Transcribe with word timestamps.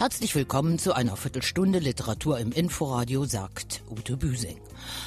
Herzlich 0.00 0.34
willkommen 0.34 0.78
zu 0.78 0.94
einer 0.94 1.16
Viertelstunde 1.16 1.78
Literatur 1.78 2.38
im 2.38 2.52
Inforadio, 2.52 3.24
sagt 3.24 3.82
Ute 3.90 4.16
Büsing. 4.16 4.58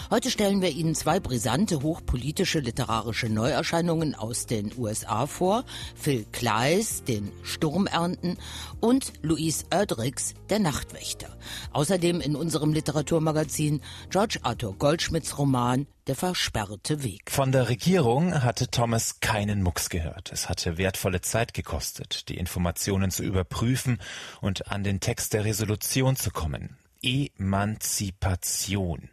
Heute 0.10 0.30
stellen 0.30 0.62
wir 0.62 0.70
Ihnen 0.70 0.96
zwei 0.96 1.20
brisante, 1.20 1.82
hochpolitische 1.82 2.60
literarische 2.60 3.30
Neuerscheinungen 3.30 4.16
aus 4.16 4.46
den 4.46 4.72
USA 4.78 5.28
vor. 5.28 5.64
Phil 5.96 6.26
Kleis, 6.32 7.04
den 7.04 7.32
Sturmernten 7.44 8.38
und 8.80 9.14
Louise 9.22 9.66
Erdrichs, 9.70 10.34
der 10.50 10.60
Nachtwächter. 10.60 11.36
Außerdem 11.72 12.22
in 12.22 12.36
unserem 12.36 12.74
Literaturmagazin 12.74 13.82
George 14.10 14.40
Arthur 14.44 14.76
Goldschmidts 14.78 15.38
Roman 15.38 15.88
der 16.08 16.16
versperrte 16.16 17.04
Weg. 17.04 17.32
Von 17.32 17.52
der 17.52 17.70
Regierung 17.70 18.44
hatte 18.44 18.68
Thomas 18.68 19.20
keinen 19.20 19.64
Mucks 19.64 19.90
gehört. 19.90 20.32
Es 20.32 20.50
hatte 20.50 20.78
wertvolle 20.78 21.22
Zeit 21.22 21.54
gekostet, 21.54 22.30
die 22.30 22.38
Informationen 22.38 23.10
zu 23.10 23.24
überprüfen 23.24 24.00
und 24.42 24.72
an 24.72 24.84
den 24.84 25.00
Text 25.00 25.34
der 25.34 25.46
Resolution 25.46 26.16
zu 26.16 26.32
kommen. 26.32 26.78
Emanzipation. 27.02 29.10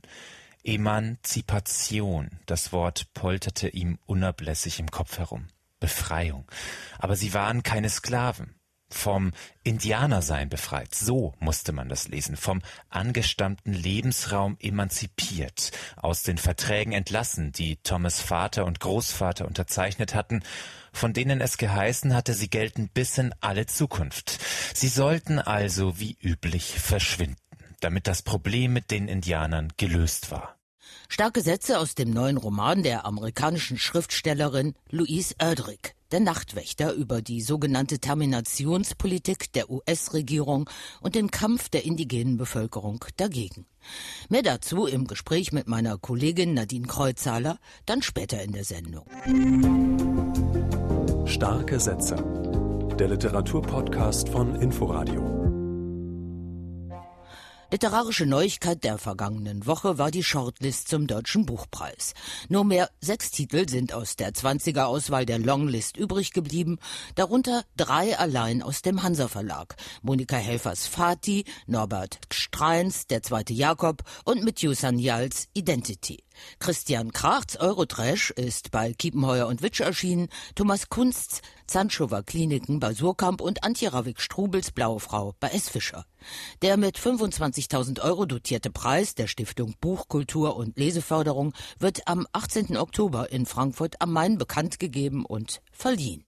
Emanzipation. 0.65 2.31
Das 2.47 2.73
Wort 2.73 3.13
polterte 3.15 3.69
ihm 3.69 3.99
unablässig 4.07 4.79
im 4.81 4.91
Kopf 4.91 5.19
herum. 5.19 5.49
Befreiung. 5.79 6.45
Aber 6.99 7.17
sie 7.17 7.33
waren 7.33 7.63
keine 7.63 7.89
Sklaven 7.89 8.55
vom 8.91 9.33
Indianersein 9.63 10.49
befreit. 10.49 10.95
So 10.95 11.35
musste 11.39 11.73
man 11.73 11.89
das 11.89 12.09
lesen. 12.09 12.37
Vom 12.37 12.61
angestammten 12.89 13.73
Lebensraum 13.73 14.57
emanzipiert, 14.61 15.71
aus 15.97 16.23
den 16.23 16.39
Verträgen 16.39 16.93
entlassen, 16.93 17.53
die 17.53 17.77
Thomas 17.77 18.21
Vater 18.21 18.67
und 18.67 18.81
Großvater 18.81 19.47
unterzeichnet 19.47 20.15
hatten, 20.15 20.43
von 20.93 21.13
denen 21.13 21.41
es 21.41 21.57
geheißen 21.57 22.15
hatte, 22.15 22.35
sie 22.35 22.51
gelten 22.51 22.89
bis 22.89 23.17
in 23.17 23.33
alle 23.41 23.67
Zukunft. 23.67 24.41
Sie 24.75 24.89
sollten 24.89 25.39
also 25.39 26.01
wie 26.01 26.17
üblich 26.21 26.79
verschwinden, 26.81 27.50
damit 27.81 28.07
das 28.07 28.23
Problem 28.23 28.73
mit 28.73 28.91
den 28.91 29.09
Indianern 29.09 29.73
gelöst 29.77 30.31
war. 30.31 30.57
Starke 31.09 31.41
Sätze 31.41 31.79
aus 31.79 31.95
dem 31.95 32.11
neuen 32.11 32.37
Roman 32.37 32.83
der 32.83 33.05
amerikanischen 33.05 33.79
Schriftstellerin 33.79 34.75
Louise 34.91 35.35
Erdrich 35.39 35.95
der 36.13 36.21
Nachtwächter 36.21 36.93
über 36.93 37.23
die 37.23 37.41
sogenannte 37.41 37.99
Terminationspolitik 37.99 39.53
der 39.53 39.71
US-Regierung 39.71 40.69
und 41.01 41.15
den 41.15 41.31
Kampf 41.31 41.69
der 41.69 41.85
indigenen 41.85 42.37
Bevölkerung 42.37 43.05
dagegen. 43.17 43.67
Mehr 44.29 44.43
dazu 44.43 44.87
im 44.87 45.07
Gespräch 45.07 45.53
mit 45.53 45.69
meiner 45.69 45.99
Kollegin 45.99 46.55
Nadine 46.55 46.87
Kreuzhaler, 46.87 47.59
dann 47.87 48.03
später 48.03 48.43
in 48.43 48.53
der 48.53 48.65
Sendung. 48.65 49.07
Starke 51.27 51.79
Sätze. 51.79 52.17
Der 52.99 53.09
Literaturpodcast 53.09 54.29
von 54.29 54.57
Inforadio. 54.57 55.40
Literarische 57.73 58.27
Neuigkeit 58.27 58.83
der 58.83 58.99
vergangenen 58.99 59.65
Woche 59.65 59.97
war 59.97 60.11
die 60.11 60.25
Shortlist 60.25 60.89
zum 60.89 61.07
Deutschen 61.07 61.47
Buchpreis. 61.47 62.15
Nur 62.49 62.65
mehr 62.65 62.91
sechs 63.01 63.31
Titel 63.31 63.69
sind 63.69 63.93
aus 63.93 64.17
der 64.17 64.33
20er 64.33 64.87
Auswahl 64.87 65.25
der 65.25 65.39
Longlist 65.39 65.97
übrig 65.97 66.33
geblieben, 66.33 66.81
darunter 67.15 67.63
drei 67.77 68.19
allein 68.19 68.63
aus 68.63 68.83
dem 68.83 69.05
Hansa 69.05 69.29
Verlag. 69.29 69.77
Monika 70.03 70.37
Helfers 70.37 70.89
Fati, 70.89 71.45
Norbert 71.69 72.19
Streins, 72.33 73.07
Der 73.07 73.23
zweite 73.23 73.53
Jakob 73.53 74.03
und 74.25 74.43
mit 74.43 74.63
Yusan 74.63 74.99
Identity. 74.99 76.25
Christian 76.59 77.13
Krachts 77.13 77.57
Eurotrash 77.57 78.31
ist 78.31 78.71
bei 78.71 78.93
Kiepenheuer 78.93 79.47
und 79.47 79.63
Witsch 79.63 79.81
erschienen, 79.81 80.29
Thomas 80.55 80.89
Kunsts 80.89 81.43
Zanschower 81.67 82.23
Kliniken 82.23 82.81
bei 82.81 82.95
Surkamp 82.95 83.41
und 83.41 83.63
Antje 83.63 83.93
Ravik 83.93 84.21
Strubels 84.21 84.73
Blaue 84.73 85.01
Frau 85.01 85.35
bei 85.39 85.49
S. 85.49 85.69
Fischer. 85.69 86.05
Der 86.63 86.77
mit 86.77 86.99
25.000 86.99 88.01
Euro 88.03 88.27
dotierte 88.27 88.71
Preis 88.71 89.15
der 89.15 89.29
Stiftung 89.29 89.75
Buchkultur 89.81 90.57
und 90.57 90.77
Leseförderung 90.79 91.53
wird 91.79 92.09
am 92.09 92.27
18. 92.33 92.77
Oktober 92.77 93.31
in 93.31 93.47
Frankfurt 93.47 94.01
am 94.01 94.13
Main 94.13 94.37
bekannt 94.37 94.81
gegeben 94.81 95.25
und 95.25 95.63
verliehen. 95.73 96.25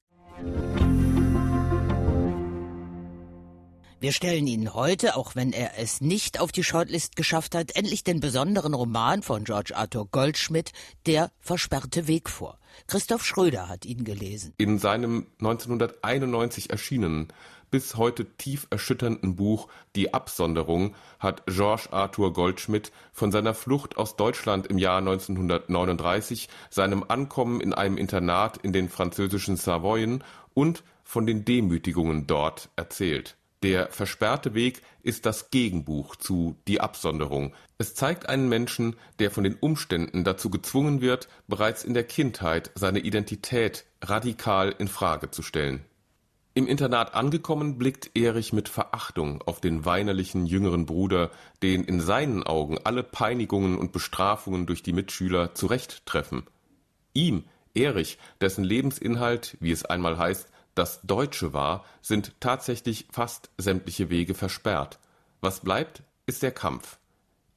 Wir 4.02 4.10
stellen 4.10 4.48
Ihnen 4.48 4.74
heute, 4.74 5.14
auch 5.14 5.36
wenn 5.36 5.52
er 5.52 5.78
es 5.78 6.00
nicht 6.00 6.40
auf 6.40 6.50
die 6.50 6.64
Shortlist 6.64 7.14
geschafft 7.14 7.54
hat, 7.54 7.76
endlich 7.76 8.02
den 8.02 8.18
besonderen 8.18 8.74
Roman 8.74 9.22
von 9.22 9.44
George 9.44 9.76
Arthur 9.76 10.08
Goldschmidt, 10.10 10.72
Der 11.06 11.30
versperrte 11.38 12.08
Weg 12.08 12.28
vor. 12.28 12.58
Christoph 12.88 13.24
Schröder 13.24 13.68
hat 13.68 13.84
ihn 13.84 14.02
gelesen. 14.02 14.54
In 14.58 14.80
seinem 14.80 15.28
1991 15.38 16.70
erschienenen, 16.70 17.28
bis 17.70 17.94
heute 17.94 18.24
tief 18.24 18.66
erschütternden 18.70 19.36
Buch 19.36 19.68
Die 19.94 20.12
Absonderung 20.12 20.96
hat 21.20 21.44
George 21.46 21.92
Arthur 21.92 22.32
Goldschmidt 22.32 22.90
von 23.12 23.30
seiner 23.30 23.54
Flucht 23.54 23.98
aus 23.98 24.16
Deutschland 24.16 24.66
im 24.66 24.78
Jahr 24.78 24.98
1939, 24.98 26.48
seinem 26.70 27.04
Ankommen 27.06 27.60
in 27.60 27.72
einem 27.72 27.96
Internat 27.98 28.56
in 28.56 28.72
den 28.72 28.88
französischen 28.88 29.56
Savoyen 29.56 30.24
und 30.54 30.82
von 31.04 31.24
den 31.24 31.44
Demütigungen 31.44 32.26
dort 32.26 32.68
erzählt. 32.74 33.36
Der 33.62 33.92
versperrte 33.92 34.54
Weg 34.54 34.82
ist 35.02 35.24
das 35.24 35.50
Gegenbuch 35.50 36.16
zu 36.16 36.56
Die 36.66 36.80
Absonderung. 36.80 37.54
Es 37.78 37.94
zeigt 37.94 38.28
einen 38.28 38.48
Menschen, 38.48 38.96
der 39.20 39.30
von 39.30 39.44
den 39.44 39.54
Umständen 39.54 40.24
dazu 40.24 40.50
gezwungen 40.50 41.00
wird, 41.00 41.28
bereits 41.46 41.84
in 41.84 41.94
der 41.94 42.02
Kindheit 42.02 42.72
seine 42.74 42.98
Identität 42.98 43.84
radikal 44.00 44.74
in 44.76 44.88
Frage 44.88 45.30
zu 45.30 45.42
stellen. 45.42 45.84
Im 46.54 46.66
Internat 46.66 47.14
angekommen, 47.14 47.78
blickt 47.78 48.10
Erich 48.14 48.52
mit 48.52 48.68
Verachtung 48.68 49.40
auf 49.42 49.60
den 49.60 49.84
weinerlichen 49.84 50.44
jüngeren 50.44 50.84
Bruder, 50.84 51.30
den 51.62 51.84
in 51.84 52.00
seinen 52.00 52.42
Augen 52.42 52.78
alle 52.82 53.04
Peinigungen 53.04 53.78
und 53.78 53.92
Bestrafungen 53.92 54.66
durch 54.66 54.82
die 54.82 54.92
Mitschüler 54.92 55.54
zurechttreffen. 55.54 56.42
Ihm, 57.14 57.44
Erich, 57.74 58.18
dessen 58.40 58.64
Lebensinhalt, 58.64 59.56
wie 59.60 59.70
es 59.70 59.84
einmal 59.84 60.18
heißt, 60.18 60.52
das 60.74 61.00
Deutsche 61.02 61.52
war, 61.52 61.84
sind 62.00 62.32
tatsächlich 62.40 63.06
fast 63.10 63.50
sämtliche 63.58 64.10
Wege 64.10 64.34
versperrt. 64.34 64.98
Was 65.40 65.60
bleibt, 65.60 66.02
ist 66.26 66.42
der 66.42 66.52
Kampf. 66.52 66.98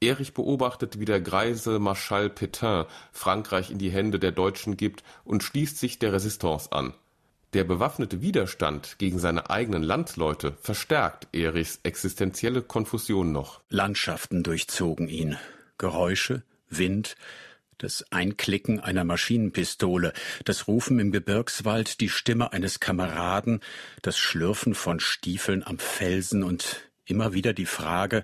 Erich 0.01 0.33
beobachtet, 0.33 0.99
wie 0.99 1.05
der 1.05 1.21
greise 1.21 1.79
Marschall 1.79 2.27
Pétain 2.27 2.85
Frankreich 3.11 3.71
in 3.71 3.77
die 3.77 3.89
Hände 3.89 4.19
der 4.19 4.31
Deutschen 4.31 4.77
gibt 4.77 5.03
und 5.23 5.43
schließt 5.43 5.79
sich 5.79 5.99
der 5.99 6.13
Resistance 6.13 6.71
an. 6.71 6.93
Der 7.53 7.63
bewaffnete 7.63 8.21
Widerstand 8.21 8.97
gegen 8.97 9.17
seine 9.17 9.49
eigenen 9.49 9.81
Landsleute 9.81 10.57
verstärkt 10.61 11.29
Erichs 11.31 11.79
existenzielle 11.83 12.61
Konfusion 12.61 13.31
noch. 13.31 13.61
Landschaften 13.69 14.43
durchzogen 14.43 15.07
ihn. 15.07 15.37
Geräusche, 15.77 16.43
Wind, 16.69 17.15
das 17.77 18.05
Einklicken 18.11 18.79
einer 18.79 19.03
Maschinenpistole, 19.03 20.13
das 20.43 20.67
Rufen 20.67 20.99
im 20.99 21.11
Gebirgswald, 21.11 21.99
die 22.01 22.09
Stimme 22.09 22.53
eines 22.53 22.79
Kameraden, 22.79 23.59
das 24.01 24.17
Schlürfen 24.17 24.75
von 24.75 24.99
Stiefeln 24.99 25.63
am 25.63 25.77
Felsen 25.77 26.43
und 26.43 26.89
immer 27.05 27.33
wieder 27.33 27.53
die 27.53 27.65
Frage, 27.65 28.23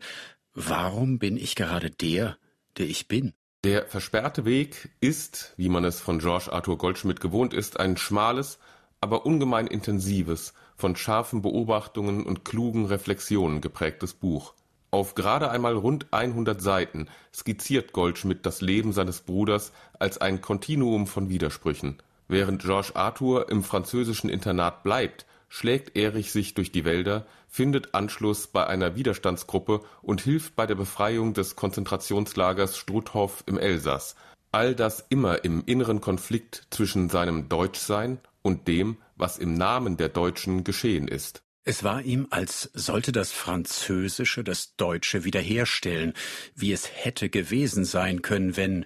warum 0.54 1.20
bin 1.20 1.38
ich 1.38 1.56
gerade 1.56 1.90
der, 1.90 2.38
der 2.78 2.88
ich 2.88 3.08
bin? 3.08 3.34
Der 3.64 3.86
versperrte 3.86 4.44
Weg 4.44 4.90
ist, 5.02 5.54
wie 5.58 5.70
man 5.70 5.86
es 5.86 6.02
von 6.02 6.20
George 6.20 6.52
Arthur 6.52 6.78
Goldschmidt 6.78 7.20
gewohnt 7.20 7.54
ist, 7.54 7.80
ein 7.80 7.96
schmales, 7.96 8.58
aber 9.02 9.26
ungemein 9.26 9.68
intensives, 9.68 10.54
von 10.76 10.96
scharfen 10.96 11.44
Beobachtungen 11.44 12.26
und 12.26 12.44
klugen 12.44 12.88
Reflexionen 12.88 13.62
geprägtes 13.62 14.14
Buch. 14.14 14.56
Auf 14.92 15.16
gerade 15.16 15.50
einmal 15.50 15.76
rund 15.76 16.08
100 16.12 16.62
Seiten 16.62 17.08
skizziert 17.34 17.94
Goldschmidt 17.94 18.46
das 18.46 18.60
Leben 18.60 18.92
seines 18.92 19.22
Bruders 19.22 19.72
als 19.98 20.20
ein 20.20 20.42
Kontinuum 20.42 21.08
von 21.08 21.30
Widersprüchen. 21.30 22.04
Während 22.28 22.62
George 22.62 22.92
Arthur 22.94 23.50
im 23.50 23.64
französischen 23.64 24.30
Internat 24.30 24.84
bleibt, 24.84 25.26
schlägt 25.48 25.98
Erich 25.98 26.34
sich 26.34 26.56
durch 26.56 26.74
die 26.74 26.84
Wälder, 26.84 27.26
findet 27.48 27.94
Anschluss 27.94 28.48
bei 28.48 28.68
einer 28.68 28.96
Widerstandsgruppe 28.96 29.82
und 30.02 30.22
hilft 30.22 30.58
bei 30.58 30.66
der 30.66 30.76
Befreiung 30.76 31.34
des 31.34 31.56
Konzentrationslagers 31.56 32.78
Struthof 32.78 33.44
im 33.48 33.58
Elsass. 33.58 34.16
All 34.52 34.76
das 34.76 35.06
immer 35.08 35.46
im 35.46 35.64
inneren 35.66 36.02
Konflikt 36.02 36.68
zwischen 36.70 37.10
seinem 37.10 37.48
Deutschsein 37.48 38.20
und 38.42 38.68
dem, 38.68 38.98
was 39.16 39.38
im 39.38 39.54
Namen 39.54 39.96
der 39.96 40.10
Deutschen 40.10 40.66
geschehen 40.66 41.08
ist. 41.08 41.44
Es 41.64 41.84
war 41.84 42.02
ihm, 42.02 42.28
als 42.32 42.72
sollte 42.74 43.12
das 43.12 43.32
Französische 43.32 44.44
das 44.44 44.76
Deutsche 44.78 45.24
wiederherstellen, 45.24 46.14
wie 46.56 46.74
es 46.74 46.90
hätte 46.92 47.30
gewesen 47.30 47.86
sein 47.86 48.24
können, 48.24 48.58
wenn 48.58 48.86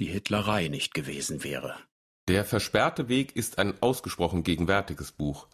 die 0.00 0.06
Hitlerei 0.06 0.66
nicht 0.66 0.92
gewesen 0.92 1.44
wäre. 1.44 1.76
Der 2.28 2.44
versperrte 2.44 3.08
Weg 3.08 3.36
ist 3.36 3.58
ein 3.58 3.80
ausgesprochen 3.80 4.42
gegenwärtiges 4.42 5.12
Buch. 5.12 5.46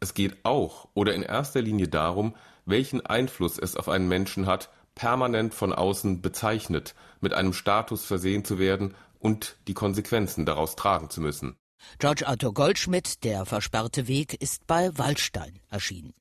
Es 0.00 0.12
geht 0.12 0.36
auch 0.44 0.88
oder 0.92 1.14
in 1.14 1.22
erster 1.22 1.62
Linie 1.62 1.88
darum, 1.88 2.36
welchen 2.66 3.04
Einfluss 3.04 3.58
es 3.58 3.76
auf 3.76 3.88
einen 3.88 4.08
Menschen 4.08 4.44
hat, 4.44 4.70
permanent 4.94 5.54
von 5.54 5.72
außen 5.72 6.20
bezeichnet, 6.20 6.94
mit 7.22 7.32
einem 7.32 7.54
Status 7.54 8.04
versehen 8.04 8.44
zu 8.44 8.58
werden 8.58 8.94
und 9.18 9.56
die 9.66 9.74
Konsequenzen 9.74 10.44
daraus 10.44 10.76
tragen 10.76 11.08
zu 11.08 11.22
müssen. 11.22 11.56
George 11.98 12.26
Arthur 12.26 12.54
Goldschmidt, 12.54 13.24
Der 13.24 13.46
versperrte 13.46 14.08
Weg, 14.08 14.34
ist 14.34 14.66
bei 14.66 14.96
Waldstein 14.96 15.60
erschienen. 15.70 16.14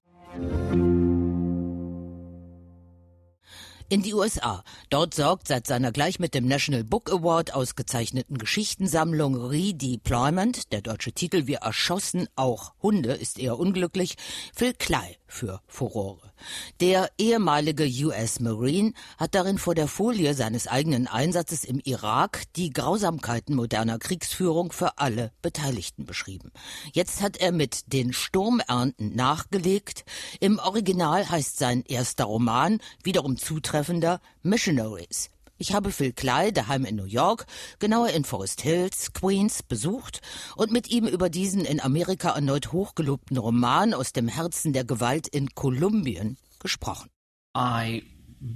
In 3.90 4.02
die 4.02 4.14
USA. 4.14 4.64
Dort 4.90 5.14
sorgt 5.14 5.48
seit 5.48 5.68
seiner 5.68 5.92
gleich 5.92 6.20
mit 6.20 6.34
dem 6.34 6.48
National 6.48 6.84
Book 6.84 7.12
Award 7.12 7.54
ausgezeichneten 7.54 8.38
Geschichtensammlung 8.38 9.36
Redeployment, 9.36 10.72
der 10.72 10.82
deutsche 10.82 11.14
Titel 11.14 11.48
Wir 11.48 11.60
erschossen 11.60 12.28
auch 12.36 12.74
Hunde 12.82 13.14
ist 13.14 13.40
eher 13.40 13.58
unglücklich, 13.58 14.16
Phil 14.54 14.74
Klei 14.74 15.18
für 15.28 15.62
Furore. 15.68 16.32
Der 16.80 17.10
ehemalige 17.18 17.86
US 18.06 18.40
Marine 18.40 18.94
hat 19.18 19.36
darin 19.36 19.58
vor 19.58 19.76
der 19.76 19.88
Folie 19.88 20.34
seines 20.34 20.68
eigenen 20.68 21.08
Einsatzes 21.08 21.64
im 21.64 21.80
Irak 21.80 22.44
die 22.56 22.72
Grausamkeiten 22.72 23.56
moderner 23.56 24.00
Kriegsführung 24.00 24.72
für 24.72 24.98
alle 24.98 25.32
Beteiligten 25.42 26.06
beschrieben. 26.06 26.52
Jetzt 26.94 27.22
hat 27.22 27.38
er 27.38 27.52
mit 27.52 27.92
den 27.92 28.14
Sturmernten 28.14 29.16
nachgelegt. 29.16 30.06
Im 30.40 30.60
Original 30.60 31.30
heißt 31.30 31.58
sein 31.58 31.84
erster 31.84 32.26
Roman, 32.26 32.80
wiederum 33.04 33.38
zutreffender, 33.78 34.20
Missionaries. 34.44 35.30
Ich 35.60 35.74
habe 35.74 35.92
Phil 35.92 36.14
Cly 36.14 36.52
daheim 36.52 36.86
in 36.86 36.96
New 36.96 37.06
York, 37.06 37.46
genauer 37.80 38.10
in 38.10 38.24
Forest 38.24 38.62
Hills, 38.62 39.14
Queens, 39.14 39.64
besucht 39.64 40.22
und 40.56 40.72
mit 40.72 40.90
ihm 40.90 41.08
über 41.08 41.30
diesen 41.30 41.66
in 41.66 41.80
Amerika 41.80 42.32
erneut 42.32 42.72
hochgelobten 42.72 43.38
Roman 43.38 43.94
aus 43.94 44.14
dem 44.14 44.28
Herzen 44.28 44.74
der 44.74 44.84
Gewalt 44.84 45.28
in 45.28 45.50
Kolumbien 45.56 46.38
gesprochen. 46.60 47.10
I 47.56 48.04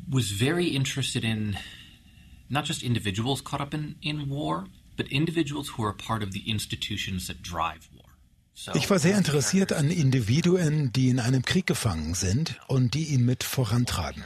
was 0.07 0.31
very 0.31 0.67
interested 0.75 1.23
in 1.23 1.57
not 2.49 2.67
just 2.67 2.83
individuals 2.83 3.43
caught 3.43 3.61
up 3.61 3.73
in, 3.73 3.95
in 4.01 4.29
war, 4.29 4.65
but 4.95 5.07
individuals 5.07 5.75
who 5.75 5.83
are 5.83 5.93
part 5.93 6.23
of 6.23 6.31
the 6.33 6.49
institutions 6.49 7.25
that 7.27 7.37
drive 7.41 7.89
war. 7.93 8.01
Ich 8.75 8.89
war 8.89 8.99
sehr 8.99 9.17
interessiert 9.17 9.73
an 9.73 9.89
Individuen, 9.89 10.91
die 10.93 11.09
in 11.09 11.19
einem 11.19 11.41
Krieg 11.43 11.65
gefangen 11.65 12.13
sind 12.13 12.59
und 12.67 12.93
die 12.93 13.05
ihn 13.05 13.25
mit 13.25 13.43
vorantreiben. 13.43 14.23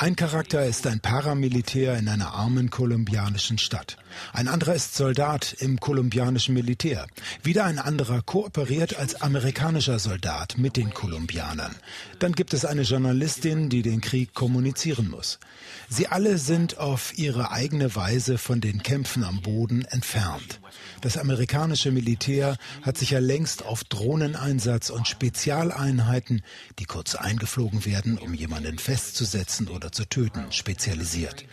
Ein 0.00 0.14
Charakter 0.14 0.64
ist 0.64 0.86
ein 0.86 1.00
Paramilitär 1.00 1.96
in 1.96 2.08
einer 2.08 2.32
armen 2.32 2.70
kolumbianischen 2.70 3.58
Stadt. 3.58 3.96
Ein 4.32 4.46
anderer 4.46 4.76
ist 4.76 4.94
Soldat 4.94 5.56
im 5.58 5.80
kolumbianischen 5.80 6.54
Militär. 6.54 7.08
Wieder 7.42 7.64
ein 7.64 7.80
anderer 7.80 8.22
kooperiert 8.22 8.96
als 8.96 9.20
amerikanischer 9.20 9.98
Soldat 9.98 10.56
mit 10.56 10.76
den 10.76 10.94
Kolumbianern. 10.94 11.74
Dann 12.20 12.30
gibt 12.30 12.54
es 12.54 12.64
eine 12.64 12.82
Journalistin, 12.82 13.70
die 13.70 13.82
den 13.82 14.00
Krieg 14.00 14.34
kommunizieren 14.34 15.10
muss. 15.10 15.40
Sie 15.88 16.06
alle 16.06 16.38
sind 16.38 16.78
auf 16.78 17.18
ihre 17.18 17.50
eigene 17.50 17.96
Weise 17.96 18.38
von 18.38 18.60
den 18.60 18.84
Kämpfen 18.84 19.24
am 19.24 19.42
Boden 19.42 19.84
entfernt. 19.84 20.60
Das 21.00 21.16
amerikanische 21.16 21.90
Militär 21.92 22.56
hat 22.82 22.98
sich 22.98 23.10
ja 23.10 23.20
längst 23.20 23.64
auf 23.64 23.84
Drohneneinsatz 23.84 24.90
und 24.90 25.06
Spezialeinheiten, 25.06 26.42
die 26.78 26.84
kurz 26.84 27.14
eingeflogen 27.14 27.84
werden, 27.84 28.18
um 28.18 28.34
jemanden 28.34 28.78
festzusetzen 28.78 29.68
oder 29.68 29.92
zu 29.92 30.04
töten, 30.04 30.50
spezialisiert. 30.50 31.44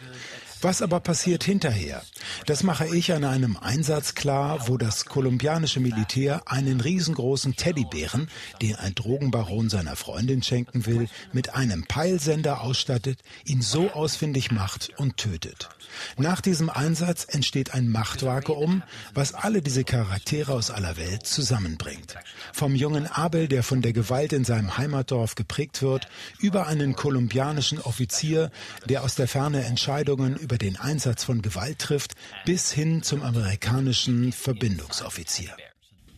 Was 0.61 0.81
aber 0.81 0.99
passiert 0.99 1.43
hinterher? 1.43 2.01
Das 2.45 2.61
mache 2.61 2.85
ich 2.95 3.11
an 3.11 3.23
einem 3.23 3.57
Einsatz 3.57 4.13
klar, 4.13 4.67
wo 4.67 4.77
das 4.77 5.05
kolumbianische 5.05 5.79
Militär 5.79 6.43
einen 6.45 6.79
riesengroßen 6.79 7.55
Teddybären, 7.55 8.29
den 8.61 8.75
ein 8.75 8.93
Drogenbaron 8.93 9.69
seiner 9.69 9.95
Freundin 9.95 10.43
schenken 10.43 10.85
will, 10.85 11.07
mit 11.33 11.55
einem 11.55 11.85
Peilsender 11.85 12.61
ausstattet, 12.61 13.19
ihn 13.45 13.63
so 13.63 13.89
ausfindig 13.89 14.51
macht 14.51 14.91
und 14.97 15.17
tötet. 15.17 15.69
Nach 16.17 16.39
diesem 16.39 16.69
Einsatz 16.69 17.25
entsteht 17.27 17.73
ein 17.73 17.89
Machtvakuum, 17.89 18.83
was 19.15 19.33
alle 19.33 19.63
diese 19.63 19.83
Charaktere 19.83 20.53
aus 20.53 20.69
aller 20.69 20.97
Welt 20.97 21.25
zusammenbringt. 21.25 22.15
Vom 22.53 22.75
jungen 22.75 23.07
Abel, 23.07 23.47
der 23.47 23.63
von 23.63 23.81
der 23.81 23.93
Gewalt 23.93 24.33
in 24.33 24.43
seinem 24.43 24.77
Heimatdorf 24.77 25.33
geprägt 25.33 25.81
wird, 25.81 26.07
über 26.39 26.67
einen 26.67 26.95
kolumbianischen 26.95 27.81
Offizier, 27.81 28.51
der 28.85 29.03
aus 29.03 29.15
der 29.15 29.27
Ferne 29.27 29.63
Entscheidungen 29.65 30.35
über 30.35 30.57
den 30.59 30.77
Einsatz 30.77 31.23
von 31.23 31.41
Gewalt 31.41 31.79
trifft, 31.79 32.13
bis 32.45 32.71
hin 32.71 33.01
zum 33.01 33.21
amerikanischen 33.23 34.31
Verbindungsoffizier. 34.31 35.55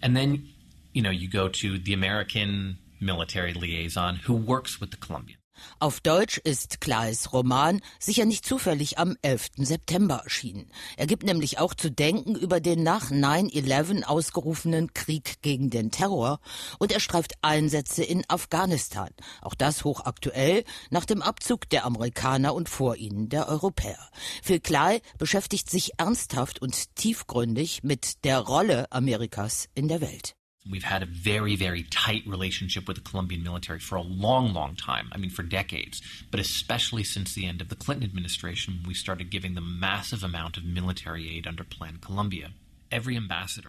And 0.02 0.16
then, 0.16 0.50
you 0.94 1.02
know, 1.02 1.12
you 1.12 1.30
go 1.30 1.48
to 1.50 1.78
the 1.78 1.94
American 1.94 2.78
military 3.00 3.54
liaison 3.54 4.18
who 4.28 4.34
works 4.34 4.80
with 4.80 4.92
the 4.92 4.98
Colombian. 4.98 5.40
Auf 5.80 6.00
Deutsch 6.00 6.38
ist 6.38 6.82
Kleis 6.82 7.34
Roman 7.34 7.82
sicher 8.00 8.26
nicht 8.26 8.46
zufällig 8.46 8.98
am 8.98 9.16
11. 9.22 9.50
September 9.58 10.22
erschienen. 10.24 10.72
Er 10.96 11.08
gibt 11.08 11.24
nämlich 11.24 11.60
auch 11.60 11.74
zu 11.74 11.92
denken 11.92 12.36
über 12.36 12.60
den 12.60 12.84
nach 12.84 13.12
9-11 13.12 14.04
ausgerufenen 14.04 14.94
Krieg 14.94 15.42
gegen 15.42 15.70
den 15.70 15.92
Terror 15.92 16.40
und 16.80 16.92
er 16.92 17.00
streift 17.00 17.34
Einsätze 17.42 18.04
in 18.04 18.24
Afghanistan. 18.28 19.10
Auch 19.42 19.56
das 19.56 19.84
hochaktuell 19.84 20.64
nach 20.90 21.06
dem 21.06 21.22
Abzug 21.22 21.70
der 21.70 21.86
Amerikaner 21.86 22.54
und 22.54 22.70
vor 22.70 22.96
ihnen 22.96 23.30
der 23.30 23.48
Europäer. 23.48 24.10
Phil 24.42 24.60
Klei 24.60 25.02
beschäftigt 25.18 25.70
sich 25.70 25.92
ernsthaft 25.98 26.62
und 26.62 26.96
tiefgründig 26.96 27.84
mit 27.84 28.24
der 28.24 28.40
Rolle 28.40 28.92
Amerikas 28.92 29.68
in 29.74 29.88
der 29.88 30.02
Welt. 30.02 30.37
We've 30.70 30.84
had 30.84 31.04
a 31.04 31.08
very, 31.08 31.56
very 31.56 31.84
tight 31.84 32.24
relationship 32.26 32.88
with 32.88 32.98
the 32.98 33.10
Colombian 33.10 33.44
military 33.44 33.80
for 33.80 33.96
a 33.96 34.02
long, 34.02 34.54
long 34.54 34.76
time. 34.76 35.10
I 35.12 35.18
mean, 35.18 35.30
for 35.30 35.44
decades. 35.44 36.02
But 36.30 36.40
especially 36.40 37.04
since 37.04 37.34
the 37.34 37.46
end 37.46 37.62
of 37.62 37.70
the 37.70 37.76
Clinton 37.76 38.08
administration, 38.08 38.84
we 38.86 38.94
started 38.94 39.30
giving 39.30 39.56
them 39.56 39.80
massive 39.80 40.24
amount 40.24 40.58
of 40.58 40.66
military 40.66 41.36
aid 41.36 41.48
under 41.48 41.64
Plan 41.64 41.98
Colombia. 42.02 42.52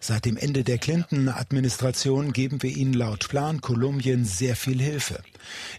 Seit 0.01 0.25
dem 0.25 0.37
Ende 0.37 0.63
der 0.63 0.77
Clinton-Administration 0.77 2.31
geben 2.31 2.61
wir 2.63 2.75
ihnen 2.75 2.93
laut 2.93 3.27
Plan 3.27 3.59
Kolumbien 3.59 4.23
sehr 4.25 4.55
viel 4.55 4.81
Hilfe. 4.81 5.21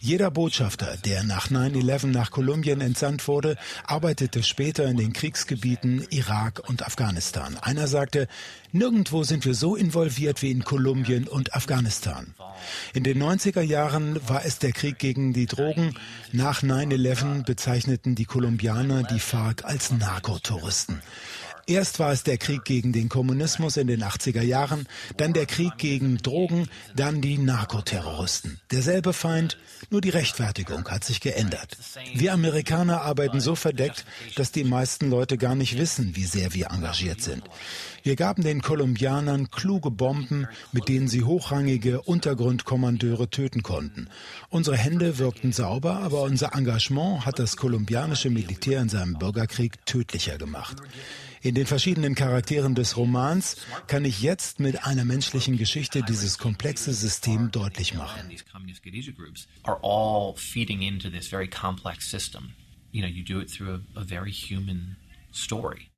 Jeder 0.01 0.31
Botschafter, 0.31 0.97
der 1.05 1.25
nach 1.25 1.49
9-11 1.49 2.09
nach 2.09 2.31
Kolumbien 2.31 2.81
entsandt 2.81 3.27
wurde, 3.29 3.57
arbeitete 3.85 4.43
später 4.43 4.87
in 4.87 4.97
den 4.97 5.13
Kriegsgebieten 5.13 6.07
Irak 6.11 6.63
und 6.69 6.85
Afghanistan. 6.85 7.57
Einer 7.59 7.87
sagte, 7.87 8.29
nirgendwo 8.73 9.23
sind 9.23 9.45
wir 9.45 9.55
so 9.55 9.77
involviert 9.77 10.43
wie 10.43 10.51
in 10.51 10.65
Kolumbien 10.65 11.27
und 11.27 11.55
Afghanistan. 11.55 12.35
In 12.93 13.05
den 13.05 13.23
90er 13.23 13.63
Jahren 13.63 14.21
war 14.29 14.45
es 14.45 14.59
der 14.59 14.73
Krieg 14.73 14.99
gegen 14.99 15.33
die 15.33 15.47
Drogen. 15.47 15.95
Nach 16.33 16.63
9-11 16.63 17.45
bezeichneten 17.45 18.15
die 18.15 18.27
Kolumbianer 18.27 19.03
die 19.05 19.21
FARC 19.21 19.65
als 19.65 19.91
Narkotouristen. 19.93 21.01
Erst 21.71 22.01
war 22.01 22.11
es 22.11 22.25
der 22.25 22.37
Krieg 22.37 22.65
gegen 22.65 22.93
den 22.93 23.09
Kommunismus 23.09 23.77
in 23.77 23.87
den 23.87 24.03
80er 24.03 24.43
Jahren, 24.43 24.89
dann 25.17 25.33
der 25.33 25.47
Krieg 25.47 25.79
gegen 25.79 26.19
Drogen, 26.19 26.69
dann 26.97 27.21
die 27.21 27.39
Narkoterroristen. 27.39 28.59
Derselbe 28.73 29.13
Feind, 29.13 29.57
nur 29.89 30.01
die 30.01 30.09
Rechtfertigung 30.09 30.89
hat 30.89 31.05
sich 31.05 31.21
geändert. 31.21 31.79
Wir 32.13 32.33
Amerikaner 32.33 33.03
arbeiten 33.03 33.39
so 33.39 33.55
verdeckt, 33.55 34.05
dass 34.35 34.51
die 34.51 34.65
meisten 34.65 35.11
Leute 35.11 35.39
gar 35.39 35.55
nicht 35.55 35.79
wissen, 35.79 36.17
wie 36.17 36.25
sehr 36.25 36.55
wir 36.55 36.73
engagiert 36.73 37.21
sind. 37.21 37.45
Wir 38.03 38.17
gaben 38.17 38.43
den 38.43 38.63
Kolumbianern 38.63 39.53
kluge 39.53 39.93
Bomben, 39.93 40.49
mit 40.73 40.89
denen 40.89 41.07
sie 41.07 41.23
hochrangige 41.23 42.03
Untergrundkommandeure 42.03 43.31
töten 43.31 43.63
konnten. 43.63 44.09
Unsere 44.49 44.77
Hände 44.77 45.19
wirkten 45.19 45.53
sauber, 45.53 45.99
aber 45.99 46.23
unser 46.23 46.53
Engagement 46.57 47.27
hat 47.27 47.39
das 47.39 47.57
kolumbianische 47.57 48.29
Militär 48.29 48.81
in 48.81 48.89
seinem 48.89 49.21
Bürgerkrieg 49.21 49.87
tödlicher 49.87 50.37
gemacht. 50.37 50.79
In 51.43 51.55
den 51.55 51.67
verschiedenen 51.67 52.15
Charakteren 52.15 52.75
des 52.75 52.99
Romans 52.99 53.57
kann 53.87 54.05
ich 54.05 54.21
jetzt 54.21 54.61
mit 54.61 54.85
einer 54.85 55.07
menschlichen 55.07 55.57
Geschichte 55.57 56.03
dieses 56.03 56.37
komplexe 56.37 56.93
System 56.93 57.51
deutlich 57.51 57.95
machen. 57.95 58.31
You 62.93 63.03
know, 63.03 63.09
you 63.09 63.23
do 63.23 63.39
it 63.39 63.49
through 63.49 63.85
a, 63.95 64.01
a 64.01 64.05
very 64.05 64.33
human 64.33 64.97
story. 65.33 65.90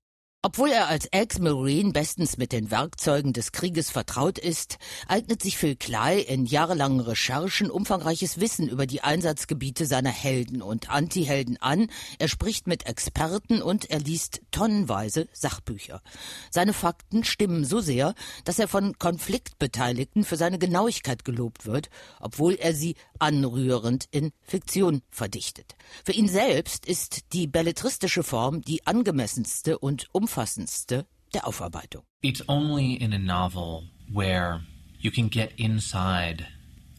Obwohl 0.44 0.70
er 0.70 0.88
als 0.88 1.06
Ex-Marine 1.06 1.92
bestens 1.92 2.37
mit 2.37 2.50
den 2.50 2.72
Werkzeugen 2.72 3.32
des 3.32 3.52
Krieges 3.52 3.90
vertraut 3.90 4.40
ist, 4.40 4.78
eignet 5.06 5.40
sich 5.40 5.56
Phil 5.56 5.76
Klei 5.76 6.18
in 6.18 6.46
jahrelangen 6.46 6.99
Recherchen 6.99 7.70
umfangreiches 7.70 8.40
Wissen 8.40 8.68
über 8.68 8.88
die 8.88 9.02
Einsatzgebiete 9.02 9.87
seiner 9.87 10.11
Helden 10.11 10.61
und 10.61 10.90
Antihelden 10.90 11.58
an. 11.58 11.87
Er 12.18 12.26
spricht 12.26 12.66
mit 12.66 12.87
Experten 12.87 13.62
und 13.62 13.88
er 13.88 14.00
liest 14.00 14.42
tonnenweise 14.50 15.28
Sachbücher. 15.32 16.02
Seine 16.50 16.72
Fakten 16.72 17.22
stimmen 17.22 17.64
so 17.64 17.78
sehr, 17.78 18.12
dass 18.44 18.58
er 18.58 18.66
von 18.66 18.99
Konfliktbeteiligten 18.99 20.25
für 20.25 20.37
seine 20.37 20.58
Genauigkeit 20.58 21.25
gelobt 21.25 21.66
wird, 21.66 21.88
obwohl 22.18 22.54
er 22.54 22.75
sie 22.75 22.96
anrührend 23.20 24.08
in 24.11 24.32
Fiktion 24.42 25.02
verdichtet. 25.08 25.76
Für 26.04 26.14
ihn 26.14 26.26
selbst 26.26 26.84
ist 26.84 27.32
die 27.32 27.46
belletristische 27.46 28.25
Form 28.25 28.62
die 28.62 28.84
angemessenste 28.88 29.78
und 29.78 30.08
umfangreichste 30.11 30.31
umfassendste 30.32 31.06
der 31.34 31.46
Aufarbeitung. 31.46 32.04
It's 32.22 32.42
only 32.48 32.94
in 32.94 33.12
a 33.12 33.18
novel 33.18 33.84
where 34.12 34.62
you 34.98 35.10
can 35.10 35.28
get 35.28 35.52
inside 35.58 36.46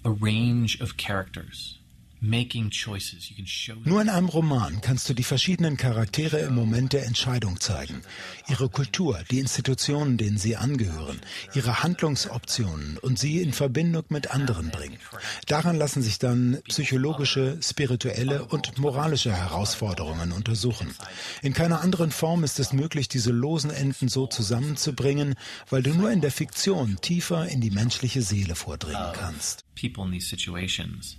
a 0.06 0.12
range 0.12 0.80
of 0.82 0.98
characters 0.98 1.80
Nur 2.26 4.02
in 4.02 4.08
einem 4.08 4.30
Roman 4.30 4.80
kannst 4.80 5.10
du 5.10 5.14
die 5.14 5.26
verschiedenen 5.26 5.76
Charaktere 5.76 6.40
im 6.40 6.56
Moment 6.56 6.94
der 6.94 7.06
Entscheidung 7.06 7.60
zeigen. 7.60 8.02
Ihre 8.48 8.70
Kultur, 8.70 9.20
die 9.30 9.40
Institutionen, 9.40 10.18
denen 10.18 10.38
sie 10.38 10.56
angehören, 10.56 11.20
ihre 11.54 11.84
Handlungsoptionen 11.84 12.98
und 12.98 13.20
sie 13.20 13.42
in 13.42 13.52
Verbindung 13.52 14.06
mit 14.08 14.32
anderen 14.32 14.72
bringen. 14.72 15.00
Daran 15.48 15.76
lassen 15.76 16.02
sich 16.02 16.18
dann 16.18 16.62
psychologische, 16.70 17.58
spirituelle 17.62 18.46
und 18.46 18.78
moralische 18.78 19.36
Herausforderungen 19.36 20.32
untersuchen. 20.32 20.96
In 21.42 21.54
keiner 21.54 21.82
anderen 21.82 22.12
Form 22.12 22.46
ist 22.46 22.58
es 22.58 22.72
möglich, 22.72 23.10
diese 23.10 23.32
losen 23.32 23.70
Enden 23.70 24.08
so 24.08 24.28
zusammenzubringen, 24.28 25.36
weil 25.70 25.84
du 25.84 25.94
nur 25.94 26.10
in 26.10 26.22
der 26.22 26.32
Fiktion 26.32 27.00
tiefer 27.02 27.50
in 27.50 27.60
die 27.60 27.72
menschliche 27.72 28.22
Seele 28.22 28.56
vordringen 28.56 29.12
kannst. 29.12 29.66
People 29.76 30.06
in 30.06 30.14
these 30.14 30.30
situations 30.30 31.18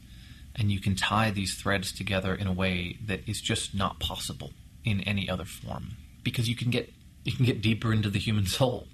and 0.55 0.71
you 0.71 0.81
can 0.81 0.95
tie 0.95 1.31
these 1.31 1.55
threads 1.55 1.93
together 1.93 2.35
in 2.35 2.47
a 2.47 2.53
way 2.53 2.99
that 3.07 3.21
is 3.27 3.41
just 3.41 3.75
not 3.75 3.99
possible 3.99 4.53
in 4.85 5.01
any 5.01 5.29
other 5.29 5.45
form 5.45 5.97
because 6.23 6.49
you 6.49 6.57
can 6.57 6.71
get 6.71 6.93
you 7.25 7.33
can 7.33 7.47
get 7.47 7.63
deeper 7.63 7.93
into 7.93 8.11
the 8.11 8.19
human 8.19 8.47
soul 8.47 8.87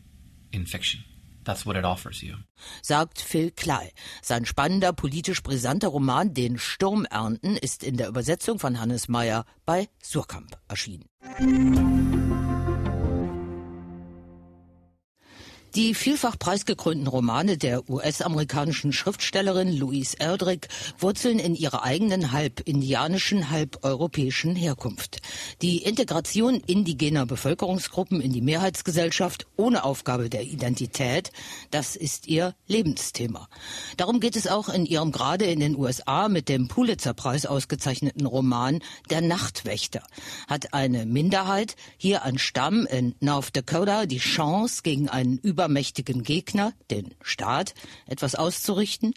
in 0.52 0.64
fiction. 0.64 1.00
That's 1.44 1.64
what 1.66 1.76
it 1.76 1.84
offers 1.84 2.22
you. 2.22 2.36
Sagt 2.82 3.20
Phil 3.20 3.50
Klei. 3.50 3.90
Sein 4.22 4.44
spannender, 4.44 4.92
politisch 4.92 5.42
brisanter 5.42 5.88
Roman 5.88 6.32
Den 6.34 6.58
Sturm 6.58 7.06
ernten 7.06 7.56
ist 7.56 7.82
in 7.82 7.96
der 7.96 8.08
Übersetzung 8.08 8.58
von 8.58 8.78
Hannes 8.78 9.08
Meyer 9.08 9.44
bei 9.64 9.88
Surkamp 10.02 10.56
erschienen. 10.68 11.06
Die 15.76 15.94
vielfach 15.94 16.36
preisgekrönten 16.36 17.06
Romane 17.06 17.56
der 17.56 17.88
US-amerikanischen 17.88 18.92
Schriftstellerin 18.92 19.76
Louise 19.76 20.16
Erdrich 20.18 20.66
wurzeln 20.98 21.38
in 21.38 21.54
ihrer 21.54 21.84
eigenen 21.84 22.32
halb 22.32 22.58
indianischen, 22.66 23.50
halb 23.50 23.84
europäischen 23.84 24.56
Herkunft. 24.56 25.22
Die 25.62 25.78
Integration 25.78 26.60
indigener 26.66 27.24
Bevölkerungsgruppen 27.24 28.20
in 28.20 28.32
die 28.32 28.40
Mehrheitsgesellschaft 28.40 29.46
ohne 29.56 29.84
Aufgabe 29.84 30.28
der 30.28 30.42
Identität, 30.42 31.30
das 31.70 31.94
ist 31.94 32.26
ihr 32.26 32.56
Lebensthema. 32.66 33.48
Darum 33.96 34.18
geht 34.18 34.34
es 34.34 34.48
auch 34.48 34.70
in 34.70 34.86
ihrem 34.86 35.12
gerade 35.12 35.44
in 35.44 35.60
den 35.60 35.78
USA 35.78 36.28
mit 36.28 36.48
dem 36.48 36.66
Pulitzer-Preis 36.66 37.46
ausgezeichneten 37.46 38.26
Roman 38.26 38.80
Der 39.08 39.20
Nachtwächter. 39.20 40.02
Hat 40.48 40.74
eine 40.74 41.06
Minderheit, 41.06 41.76
hier 41.96 42.24
ein 42.24 42.38
Stamm 42.38 42.86
in 42.86 43.14
North 43.20 43.54
Dakota, 43.54 44.06
die 44.06 44.18
Chance 44.18 44.80
gegen 44.82 45.08
einen 45.08 45.38
übermächtigen 45.60 46.22
Gegner, 46.22 46.72
den 46.90 47.14
Staat, 47.20 47.74
etwas 48.06 48.34
auszurichten. 48.34 49.12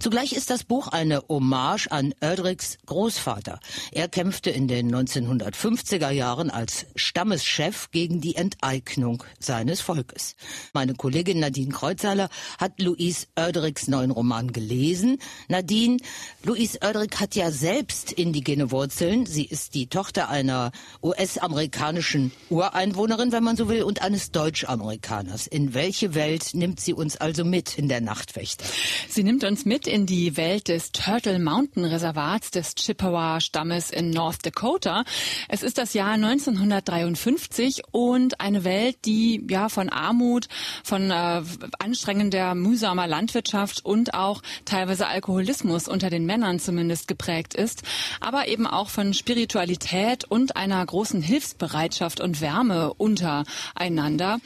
Zugleich 0.00 0.32
ist 0.32 0.48
das 0.48 0.64
Buch 0.64 0.88
eine 0.88 1.22
Hommage 1.28 1.88
an 1.88 2.14
Erdrichs 2.18 2.78
Großvater. 2.86 3.60
Er 3.90 4.08
kämpfte 4.08 4.48
in 4.48 4.68
den 4.68 4.90
1950er 4.90 6.08
Jahren 6.08 6.48
als 6.48 6.86
Stammeschef 6.96 7.90
gegen 7.90 8.22
die 8.22 8.36
Enteignung 8.36 9.22
seines 9.38 9.82
Volkes. 9.82 10.34
Meine 10.72 10.94
Kollegin 10.94 11.40
Nadine 11.40 11.72
Kreuzhaler 11.72 12.30
hat 12.58 12.80
Louise 12.80 13.26
Erdrichs 13.34 13.86
neuen 13.86 14.12
Roman 14.12 14.50
gelesen. 14.50 15.18
Nadine, 15.48 15.98
Louise 16.42 16.78
Erdrich 16.80 17.20
hat 17.20 17.34
ja 17.34 17.50
selbst 17.50 18.12
indigene 18.12 18.70
Wurzeln. 18.70 19.26
Sie 19.26 19.44
ist 19.44 19.74
die 19.74 19.88
Tochter 19.88 20.30
einer 20.30 20.72
US-amerikanischen 21.02 22.32
Ureinwohnerin, 22.48 23.30
wenn 23.30 23.44
man 23.44 23.58
so 23.58 23.68
will, 23.68 23.82
und 23.82 24.00
eines 24.00 24.30
Deutsch-Amerikaners. 24.30 25.46
In 25.46 25.74
welche 25.82 26.14
Welt 26.14 26.50
nimmt 26.54 26.78
sie 26.78 26.92
uns 26.92 27.16
also 27.16 27.44
mit 27.44 27.76
in 27.76 27.88
der 27.88 28.00
Nachtwächter? 28.00 28.64
Sie 29.08 29.24
nimmt 29.24 29.42
uns 29.42 29.64
mit 29.64 29.88
in 29.88 30.06
die 30.06 30.36
Welt 30.36 30.68
des 30.68 30.92
Turtle 30.92 31.40
Mountain 31.40 31.84
Reservats 31.84 32.52
des 32.52 32.76
Chippewa-Stammes 32.76 33.90
in 33.90 34.10
North 34.10 34.46
Dakota. 34.46 35.02
Es 35.48 35.64
ist 35.64 35.78
das 35.78 35.92
Jahr 35.92 36.12
1953 36.12 37.82
und 37.90 38.40
eine 38.40 38.62
Welt, 38.62 38.98
die 39.06 39.44
ja 39.50 39.68
von 39.68 39.88
Armut, 39.88 40.46
von 40.84 41.10
äh, 41.10 41.42
anstrengender, 41.80 42.54
mühsamer 42.54 43.08
Landwirtschaft 43.08 43.84
und 43.84 44.14
auch 44.14 44.40
teilweise 44.64 45.08
Alkoholismus 45.08 45.88
unter 45.88 46.10
den 46.10 46.26
Männern 46.26 46.60
zumindest 46.60 47.08
geprägt 47.08 47.54
ist, 47.54 47.82
aber 48.20 48.46
eben 48.46 48.68
auch 48.68 48.88
von 48.88 49.14
Spiritualität 49.14 50.22
und 50.22 50.54
einer 50.54 50.86
großen 50.86 51.22
Hilfsbereitschaft 51.22 52.20
und 52.20 52.40
Wärme 52.40 52.94
untereinander. 52.94 54.38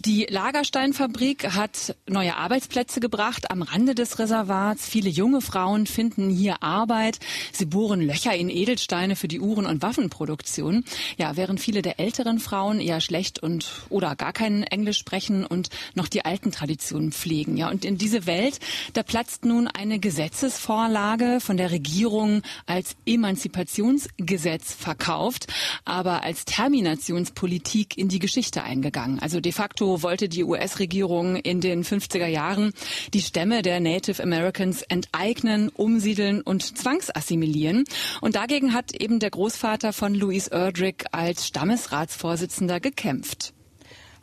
Die 0.00 0.26
Lagersteinfabrik 0.28 1.54
hat 1.54 1.96
neue 2.08 2.36
Arbeitsplätze 2.36 3.00
gebracht 3.00 3.50
am 3.50 3.62
Rande 3.62 3.94
des 3.94 4.18
Reservats. 4.18 4.86
Viele 4.86 5.08
junge 5.08 5.40
Frauen 5.40 5.86
finden 5.86 6.28
hier 6.28 6.62
Arbeit. 6.62 7.20
Sie 7.52 7.64
bohren 7.64 8.00
Löcher 8.00 8.34
in 8.34 8.50
Edelsteine 8.50 9.14
für 9.14 9.28
die 9.28 9.40
Uhren- 9.40 9.66
und 9.66 9.82
Waffenproduktion. 9.82 10.84
Ja, 11.16 11.36
während 11.36 11.60
viele 11.60 11.80
der 11.80 12.00
älteren 12.00 12.38
Frauen 12.38 12.80
eher 12.80 13.00
schlecht 13.00 13.38
und 13.38 13.66
oder 13.88 14.16
gar 14.16 14.32
kein 14.32 14.64
Englisch 14.64 14.98
sprechen 14.98 15.46
und 15.46 15.70
noch 15.94 16.08
die 16.08 16.24
alten 16.24 16.50
Traditionen 16.50 17.12
pflegen. 17.12 17.56
Ja, 17.56 17.70
und 17.70 17.84
in 17.84 17.96
diese 17.96 18.26
Welt, 18.26 18.58
da 18.94 19.02
platzt 19.02 19.44
nun 19.44 19.68
eine 19.68 20.00
Gesetzesvorlage 20.00 21.38
von 21.40 21.56
der 21.56 21.70
Regierung 21.70 22.42
als 22.66 22.96
Emanzipationsgesetz 23.06 24.74
verkauft, 24.74 25.46
aber 25.84 26.24
als 26.24 26.44
Terminationspolitik 26.44 27.96
in 27.96 28.08
die 28.08 28.18
Geschichte 28.18 28.64
eingegangen. 28.64 29.18
Also 29.20 29.40
de 29.40 29.52
facto 29.52 29.83
wollte 30.02 30.28
die 30.28 30.44
US-Regierung 30.44 31.36
in 31.36 31.60
den 31.60 31.84
50er 31.84 32.26
Jahren 32.26 32.72
die 33.12 33.22
Stämme 33.22 33.62
der 33.62 33.80
Native 33.80 34.22
Americans 34.22 34.82
enteignen, 34.82 35.68
umsiedeln 35.68 36.42
und 36.42 36.76
zwangsassimilieren. 36.76 37.84
Und 38.20 38.36
dagegen 38.36 38.74
hat 38.74 38.92
eben 38.92 39.20
der 39.20 39.30
Großvater 39.30 39.92
von 39.92 40.14
Louis 40.14 40.48
Erdrich 40.48 41.04
als 41.12 41.46
Stammesratsvorsitzender 41.46 42.80
gekämpft. 42.80 43.53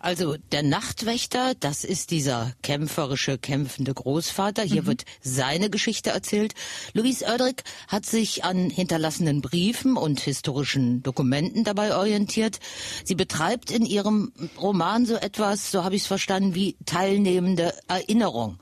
Also 0.02 0.36
der 0.52 0.64
Nachtwächter, 0.64 1.54
das 1.60 1.84
ist 1.84 2.10
dieser 2.10 2.54
kämpferische, 2.64 3.38
kämpfende 3.38 3.94
Großvater. 3.94 4.64
Hier 4.64 4.82
mhm. 4.82 4.88
wird 4.88 5.06
seine 5.22 5.70
Geschichte 5.70 6.10
erzählt. 6.10 6.56
Louise 6.94 7.24
Oerdrich 7.24 7.58
hat 7.88 8.08
sich 8.08 8.44
an 8.44 8.72
hinterlassenen 8.72 9.42
Briefen 9.42 9.98
und 9.98 10.20
historischen 10.20 11.04
Dokumenten 11.04 11.64
dabei 11.64 11.96
orientiert. 11.96 12.60
Sie 13.04 13.14
betreibt 13.14 13.70
in 13.70 13.86
ihrem 13.86 14.32
Roman 14.60 15.06
so 15.06 15.18
etwas, 15.18 15.70
so 15.70 15.84
habe 15.84 15.96
ich 15.96 16.02
es 16.02 16.08
verstanden, 16.08 16.56
wie 16.56 16.78
teilnehmende 16.88 17.72
Erinnerung. 17.88 18.58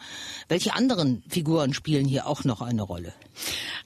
Welche 0.49 0.73
anderen 0.73 1.23
Figuren 1.29 1.73
spielen 1.73 2.05
hier 2.05 2.27
auch 2.27 2.43
noch 2.43 2.61
eine 2.61 2.81
Rolle? 2.81 3.13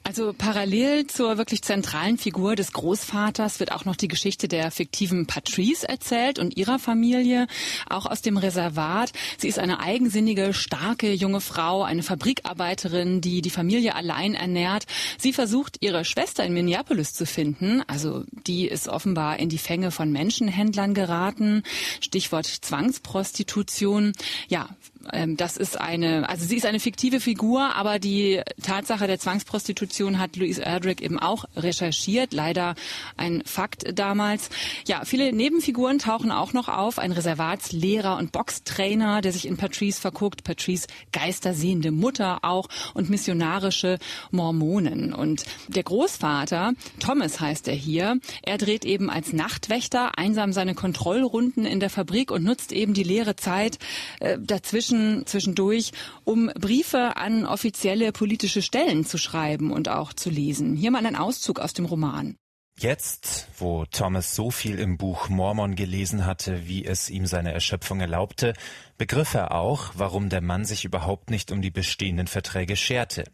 Also 0.03 0.33
parallel 0.38 1.07
zur 1.07 1.38
wirklich 1.38 1.62
zentralen 1.62 2.17
Figur 2.17 2.55
des 2.55 2.74
Großvaters 2.74 3.60
wird 3.62 3.72
auch 3.72 3.86
noch 3.86 3.95
die 3.95 4.10
Geschichte 4.10 4.50
der 4.50 4.69
fiktiven 4.69 5.27
Patrice 5.27 5.88
erzählt 5.88 6.39
und 6.39 6.57
ihrer 6.57 6.77
Familie, 6.77 7.48
auch 7.89 8.05
aus 8.05 8.22
dem 8.22 8.36
Reservat. 8.36 9.13
Sie 9.38 9.48
ist 9.48 9.60
eine 9.60 9.79
eigensinnige, 9.79 10.53
starke 10.53 11.13
junge 11.13 11.39
Frau, 11.39 11.83
eine 11.83 12.03
Fabrikarbeiterin, 12.03 13.22
die 13.22 13.41
die 13.41 13.50
Familie 13.50 13.95
allein 13.95 14.33
ernährt. 14.33 14.86
Sie 15.17 15.31
versucht, 15.31 15.77
ihre 15.79 16.03
Schwester 16.03 16.43
in 16.43 16.53
Minneapolis 16.53 17.13
zu 17.13 17.25
finden. 17.25 17.81
Also 17.88 18.25
die 18.45 18.67
ist 18.67 18.89
offenbar 18.89 19.39
in 19.39 19.48
die 19.48 19.57
Fänge 19.57 19.91
von 19.91 20.12
Menschenhändlern 20.12 20.93
geraten. 20.93 21.63
Stichwort 22.01 22.45
Zwangsprostitution. 22.45 24.12
Ja, 24.50 24.67
ähm, 25.12 25.36
das 25.38 25.57
ist 25.57 25.79
eine, 25.79 26.29
also 26.29 26.45
sie 26.45 26.55
ist 26.55 26.65
eine 26.65 26.79
fiktive 26.79 27.19
Figur, 27.19 27.75
aber 27.75 28.00
die 28.00 28.41
Tatsache 28.62 29.07
der 29.07 29.19
Zwangsprostitution 29.19 30.19
hat 30.19 30.36
Louise 30.38 30.62
Erdrich 30.62 31.01
eben 31.01 31.19
auch 31.19 31.45
recherchiert. 31.55 32.33
Leider 32.33 32.75
ein 33.17 33.43
Fakt 33.45 33.98
damals. 33.98 34.50
Ja, 34.88 35.03
viele 35.03 35.33
Nebenfiguren 35.33 36.00
tauchen 36.00 36.31
auch 36.31 36.53
noch 36.53 36.69
auf. 36.69 37.00
Ein 37.00 37.12
Reservatslehrer 37.12 38.17
und 38.17 38.31
Boxtrainer, 38.31 39.22
der 39.22 39.33
sich 39.33 39.48
in 39.48 39.57
Patrice 39.57 40.00
verguckt. 40.00 40.43
Patrice 40.43 40.88
geistersehende 41.12 41.91
Mutter 41.91 42.39
auch 42.43 42.69
und 42.93 43.10
missionarische 43.10 44.00
Mormonen. 44.31 45.13
Und 45.13 45.43
der 45.67 45.83
Großvater, 45.83 46.74
Thomas 47.00 47.39
heißt 47.39 47.67
er 47.67 47.75
hier, 47.75 48.19
er 48.43 48.57
dreht 48.57 48.86
eben 48.86 49.10
als 49.10 49.33
Nachtwächter 49.33 50.17
einsam 50.17 50.53
seine 50.53 50.75
Kontrollrunden 50.75 51.65
in 51.65 51.79
der 51.79 51.89
Fabrik 51.89 52.31
und 52.31 52.43
nutzt 52.43 52.72
eben 52.72 52.93
die 52.93 53.03
leere 53.03 53.36
Zeit 53.36 53.79
äh, 54.19 54.38
dazwischen 54.39 54.93
zwischen, 54.94 55.26
zwischendurch, 55.26 55.92
um 56.24 56.52
Briefe 56.60 57.18
an 57.18 57.46
offizielle 57.46 58.12
politische 58.12 58.62
Stellen 58.62 59.06
zu 59.06 59.18
schreiben 59.18 59.72
und 59.72 59.90
auch 59.90 60.14
zu 60.14 60.30
lesen. 60.30 60.76
Hier 60.76 60.92
mal 60.92 61.06
ein 61.06 61.16
Auszug 61.16 61.60
aus 61.60 61.74
dem 61.74 61.86
Roman. 61.86 62.36
Jetzt, 62.76 63.48
wo 63.60 63.86
Thomas 63.86 64.34
so 64.36 64.50
viel 64.50 64.80
im 64.80 64.98
Buch 64.98 65.30
Mormon 65.30 65.76
gelesen 65.76 66.26
hatte, 66.26 66.66
wie 66.66 66.84
es 66.84 67.12
ihm 67.12 67.28
seine 67.28 67.54
Erschöpfung 67.54 68.02
erlaubte, 68.02 68.54
begriff 68.98 69.36
er 69.36 69.52
auch, 69.52 69.92
warum 69.96 70.30
der 70.30 70.42
Mann 70.42 70.66
sich 70.66 70.84
überhaupt 70.84 71.30
nicht 71.30 71.52
um 71.52 71.62
die 71.62 71.70
bestehenden 71.70 72.26
Verträge 72.26 72.76
scherte. 72.76 73.26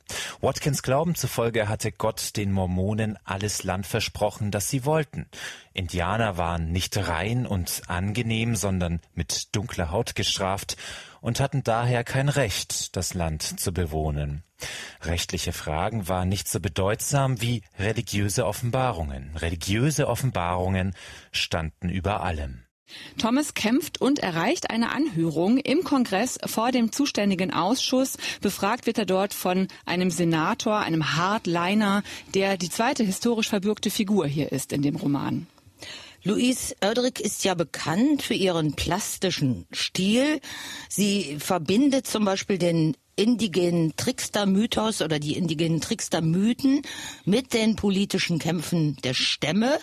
Watkins 0.42 0.84
Glauben 0.84 1.16
zufolge 1.16 1.70
hatte 1.70 1.94
Gott 1.94 2.36
den 2.36 2.52
Mormonen 2.52 3.18
alles 3.24 3.64
Land 3.64 3.88
versprochen, 3.88 4.52
das 4.52 4.70
sie 4.70 4.84
wollten. 4.84 5.26
Indianer 5.74 6.38
waren 6.38 6.74
nicht 6.74 6.98
rein 6.98 7.48
und 7.48 7.84
angenehm, 7.88 8.58
sondern 8.58 9.00
mit 9.16 9.56
dunkler 9.56 9.90
Haut 9.90 10.16
gestraft 10.16 10.76
und 11.22 11.40
hatten 11.40 11.64
daher 11.64 12.04
kein 12.04 12.30
Recht, 12.30 12.96
das 12.96 13.14
Land 13.14 13.60
zu 13.60 13.72
bewohnen. 13.72 14.44
Rechtliche 15.02 15.54
Fragen 15.54 16.08
waren 16.08 16.30
nicht 16.30 16.48
so 16.48 16.60
bedeutsam 16.60 17.42
wie 17.42 17.64
religiöse 17.78 18.46
Offenbarungen. 18.46 19.36
Religiöse 19.38 20.08
Offenbarungen 20.08 20.94
standen 21.32 21.90
über 21.90 22.22
allem. 22.22 22.64
Thomas 23.18 23.54
kämpft 23.54 24.02
und 24.02 24.20
erreicht 24.20 24.72
eine 24.72 24.92
Anhörung 24.92 25.58
im 25.58 25.84
Kongress 25.84 26.40
vor 26.46 26.72
dem 26.72 26.92
zuständigen 26.92 27.54
Ausschuss. 27.54 28.18
Befragt 28.42 28.88
wird 28.88 28.98
er 28.98 29.06
dort 29.06 29.34
von 29.34 29.68
einem 29.86 30.10
Senator, 30.10 30.80
einem 30.80 31.16
Hardliner, 31.16 32.04
der 32.34 32.58
die 32.58 32.70
zweite 32.70 33.04
historisch 33.04 33.50
verbürgte 33.50 33.92
Figur 33.92 34.26
hier 34.26 34.52
ist 34.52 34.74
in 34.74 34.82
dem 34.82 34.96
Roman. 34.96 35.48
Louise 36.24 36.76
Oerdrich 36.84 37.20
ist 37.20 37.44
ja 37.46 37.54
bekannt 37.54 38.24
für 38.24 38.34
ihren 38.34 38.74
plastischen 38.74 39.66
Stil. 39.72 40.42
Sie 40.90 41.38
verbindet 41.40 42.08
zum 42.08 42.26
Beispiel 42.26 42.58
den 42.58 42.98
indigenen 43.16 43.96
Trickster-Mythos 43.96 45.02
oder 45.02 45.20
die 45.20 45.38
indigenen 45.38 45.82
Trickster-Mythen 45.82 46.82
mit 47.26 47.54
den 47.54 47.76
politischen 47.76 48.40
Kämpfen 48.40 48.98
der 49.04 49.14
Stämme. 49.14 49.80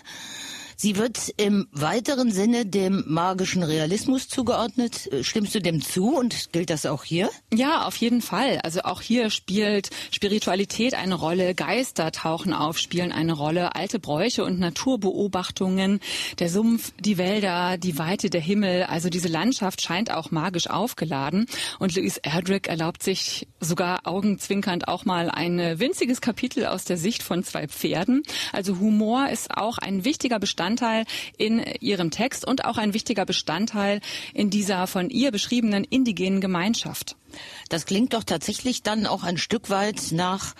Sie 0.79 0.95
wird 0.95 1.33
im 1.37 1.67
weiteren 1.71 2.31
Sinne 2.31 2.67
dem 2.67 3.03
magischen 3.07 3.63
Realismus 3.63 4.27
zugeordnet. 4.27 5.09
Stimmst 5.21 5.55
du 5.55 5.59
dem 5.59 5.81
zu 5.81 6.15
und 6.15 6.53
gilt 6.53 6.69
das 6.69 6.85
auch 6.85 7.03
hier? 7.03 7.31
Ja, 7.51 7.87
auf 7.87 7.95
jeden 7.95 8.21
Fall. 8.21 8.59
Also 8.63 8.81
auch 8.81 9.01
hier 9.01 9.31
spielt 9.31 9.89
Spiritualität 10.11 10.93
eine 10.93 11.15
Rolle, 11.15 11.55
Geister 11.55 12.11
tauchen 12.11 12.53
auf, 12.53 12.77
spielen 12.77 13.11
eine 13.11 13.33
Rolle, 13.33 13.73
alte 13.75 13.97
Bräuche 13.97 14.45
und 14.45 14.59
Naturbeobachtungen, 14.59 15.99
der 16.37 16.49
Sumpf, 16.49 16.93
die 16.99 17.17
Wälder, 17.17 17.79
die 17.79 17.97
Weite, 17.97 18.29
der 18.29 18.41
Himmel. 18.41 18.83
Also 18.83 19.09
diese 19.09 19.29
Landschaft 19.29 19.81
scheint 19.81 20.11
auch 20.11 20.29
magisch 20.29 20.69
aufgeladen. 20.69 21.47
Und 21.79 21.95
Louise 21.95 22.19
Erdrich 22.21 22.67
erlaubt 22.67 23.01
sich 23.01 23.47
sogar 23.59 24.05
augenzwinkernd 24.05 24.87
auch 24.87 25.05
mal 25.05 25.31
ein 25.31 25.79
winziges 25.79 26.21
Kapitel 26.21 26.67
aus 26.67 26.85
der 26.85 26.97
Sicht 26.97 27.23
von 27.23 27.43
zwei 27.43 27.67
Pferden. 27.67 28.21
Also 28.53 28.77
Humor 28.77 29.29
ist 29.31 29.49
auch 29.49 29.79
ein 29.79 30.05
wichtiger 30.05 30.37
Bestandteil 30.37 30.66
Bestandteil 30.67 31.05
in 31.37 31.63
ihrem 31.79 32.11
Text 32.11 32.45
und 32.45 32.65
auch 32.65 32.77
ein 32.77 32.93
wichtiger 32.93 33.25
Bestandteil 33.25 34.01
in 34.33 34.49
dieser 34.49 34.85
von 34.85 35.09
ihr 35.09 35.31
beschriebenen 35.31 35.85
indigenen 35.85 36.41
Gemeinschaft. 36.41 37.15
Das 37.69 37.85
klingt 37.85 38.13
doch 38.13 38.23
tatsächlich 38.23 38.83
dann 38.83 39.05
auch 39.05 39.23
ein 39.23 39.37
Stück 39.37 39.69
weit 39.69 40.11
nach 40.11 40.55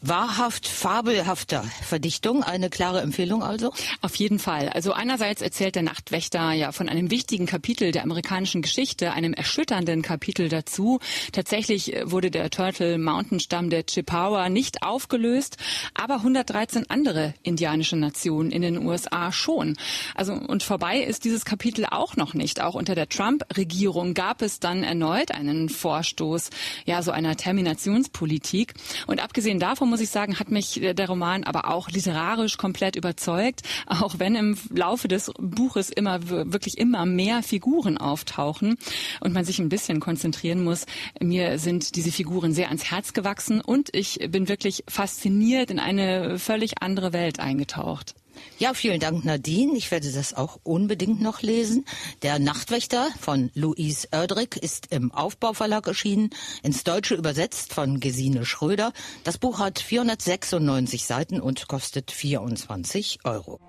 wahrhaft 0.00 0.66
fabelhafter 0.66 1.64
Verdichtung. 1.82 2.42
Eine 2.42 2.70
klare 2.70 3.00
Empfehlung 3.00 3.42
also? 3.42 3.72
Auf 4.00 4.14
jeden 4.16 4.38
Fall. 4.38 4.68
Also 4.68 4.92
einerseits 4.92 5.42
erzählt 5.42 5.74
der 5.74 5.82
Nachtwächter 5.82 6.52
ja 6.52 6.72
von 6.72 6.88
einem 6.88 7.10
wichtigen 7.10 7.46
Kapitel 7.46 7.92
der 7.92 8.02
amerikanischen 8.02 8.62
Geschichte, 8.62 9.12
einem 9.12 9.32
erschütternden 9.32 10.02
Kapitel 10.02 10.48
dazu. 10.48 11.00
Tatsächlich 11.32 11.94
wurde 12.04 12.30
der 12.30 12.50
Turtle 12.50 12.98
Mountain 12.98 13.40
Stamm 13.40 13.70
der 13.70 13.86
Chippewa 13.86 14.48
nicht 14.48 14.82
aufgelöst, 14.82 15.56
aber 15.94 16.16
113 16.16 16.88
andere 16.88 17.34
indianische 17.42 17.96
Nationen 17.96 18.50
in 18.50 18.62
den 18.62 18.78
USA 18.86 19.32
schon. 19.32 19.76
Also 20.14 20.32
und 20.32 20.62
vorbei 20.62 21.00
ist 21.00 21.24
dieses 21.24 21.44
Kapitel 21.44 21.86
auch 21.86 22.16
noch 22.16 22.34
nicht. 22.34 22.60
Auch 22.60 22.74
unter 22.74 22.94
der 22.94 23.08
Trump-Regierung 23.08 24.14
gab 24.14 24.42
es 24.42 24.60
dann 24.60 24.82
erneut 24.82 25.30
einen 25.32 25.68
Vorschlag 25.68 26.09
Vorstoß 26.10 26.50
ja 26.86 27.02
so 27.02 27.10
einer 27.10 27.36
Terminationspolitik. 27.36 28.74
Und 29.06 29.22
abgesehen 29.22 29.58
davon 29.58 29.88
muss 29.88 30.00
ich 30.00 30.10
sagen, 30.10 30.38
hat 30.38 30.50
mich 30.50 30.80
der 30.82 31.08
Roman 31.08 31.44
aber 31.44 31.68
auch 31.68 31.88
literarisch 31.88 32.56
komplett 32.56 32.96
überzeugt, 32.96 33.62
auch 33.86 34.18
wenn 34.18 34.34
im 34.34 34.56
Laufe 34.70 35.08
des 35.08 35.30
Buches 35.38 35.90
immer 35.90 36.28
wirklich 36.28 36.78
immer 36.78 37.06
mehr 37.06 37.42
Figuren 37.42 37.98
auftauchen 37.98 38.76
und 39.20 39.32
man 39.32 39.44
sich 39.44 39.58
ein 39.58 39.68
bisschen 39.68 40.00
konzentrieren 40.00 40.64
muss. 40.64 40.86
Mir 41.20 41.58
sind 41.58 41.96
diese 41.96 42.12
Figuren 42.12 42.52
sehr 42.52 42.68
ans 42.68 42.90
Herz 42.90 43.12
gewachsen 43.12 43.60
und 43.60 43.90
ich 43.92 44.18
bin 44.30 44.48
wirklich 44.48 44.84
fasziniert 44.88 45.70
in 45.70 45.78
eine 45.78 46.38
völlig 46.38 46.82
andere 46.82 47.12
Welt 47.12 47.40
eingetaucht. 47.40 48.14
Ja, 48.58 48.74
vielen 48.74 49.00
Dank, 49.00 49.24
Nadine. 49.24 49.76
Ich 49.76 49.90
werde 49.90 50.12
das 50.12 50.34
auch 50.34 50.58
unbedingt 50.64 51.22
noch 51.22 51.42
lesen. 51.42 51.86
Der 52.22 52.38
Nachtwächter 52.38 53.08
von 53.18 53.50
Louise 53.54 54.08
Oerdrich 54.12 54.56
ist 54.56 54.88
im 54.90 55.12
Aufbauverlag 55.12 55.86
erschienen, 55.86 56.30
ins 56.62 56.84
Deutsche 56.84 57.14
übersetzt 57.14 57.72
von 57.72 58.00
Gesine 58.00 58.44
Schröder. 58.44 58.92
Das 59.24 59.38
Buch 59.38 59.60
hat 59.60 59.78
496 59.78 61.06
Seiten 61.06 61.40
und 61.40 61.68
kostet 61.68 62.10
24 62.10 63.20
Euro. 63.24 63.60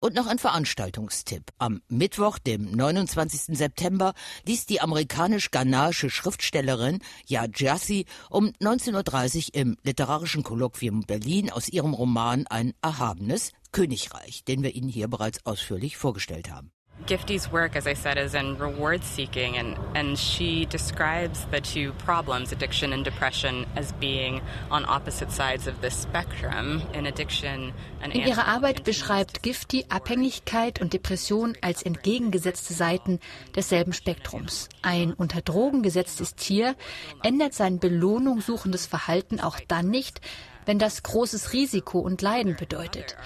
Und 0.00 0.14
noch 0.14 0.28
ein 0.28 0.38
Veranstaltungstipp. 0.38 1.50
Am 1.58 1.82
Mittwoch, 1.88 2.38
dem 2.38 2.70
29. 2.70 3.56
September, 3.58 4.14
liest 4.46 4.70
die 4.70 4.80
amerikanisch-ghanaische 4.80 6.08
Schriftstellerin 6.08 7.00
Yad 7.26 7.58
Jassi 7.58 8.06
um 8.30 8.52
19.30 8.60 9.48
Uhr 9.48 9.54
im 9.60 9.76
Literarischen 9.82 10.44
Kolloquium 10.44 11.00
Berlin 11.00 11.50
aus 11.50 11.68
ihrem 11.68 11.94
Roman 11.94 12.46
Ein 12.46 12.74
erhabenes 12.80 13.50
Königreich, 13.72 14.44
den 14.44 14.62
wir 14.62 14.72
Ihnen 14.76 14.88
hier 14.88 15.08
bereits 15.08 15.44
ausführlich 15.44 15.96
vorgestellt 15.96 16.48
haben. 16.48 16.70
Gifty's 17.06 17.50
work, 17.50 17.76
as 17.76 17.86
I 17.86 17.94
said, 17.94 18.18
is 18.18 18.34
in 18.34 18.58
reward 18.58 19.02
seeking, 19.02 19.56
and, 19.56 19.76
and 19.94 20.18
she 20.18 20.66
describes 20.66 21.46
the 21.50 21.60
two 21.60 21.92
problems, 21.92 22.52
addiction 22.52 22.92
and 22.92 23.04
depression, 23.04 23.66
as 23.76 23.92
being 23.92 24.42
on 24.70 24.84
opposite 24.84 25.32
sides 25.32 25.66
of 25.66 25.80
the 25.80 25.90
spectrum. 25.90 26.82
In 26.92 27.06
addiction, 27.06 27.72
an 28.02 28.10
in 28.10 28.26
ihrer 28.26 28.46
Arbeit 28.46 28.84
beschreibt 28.84 29.42
Gifty 29.42 29.86
Abhängigkeit 29.88 30.80
und 30.80 30.92
Depression 30.92 31.56
als 31.62 31.82
entgegengesetzte 31.82 32.74
Seiten 32.74 33.20
desselben 33.56 33.92
Spektrums. 33.92 34.68
Ein 34.82 35.14
unter 35.14 35.40
Drogen 35.40 35.82
gesetztes 35.82 36.34
Tier 36.34 36.76
ändert 37.22 37.54
sein 37.54 37.78
belohnungssuchendes 37.78 38.86
Verhalten 38.86 39.40
auch 39.40 39.58
dann 39.66 39.88
nicht, 39.88 40.20
wenn 40.66 40.78
das 40.78 41.02
großes 41.02 41.54
Risiko 41.54 41.98
und 41.98 42.20
Leiden 42.20 42.54
bedeutet. 42.56 43.16